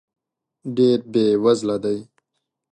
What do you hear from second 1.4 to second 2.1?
وزله دی.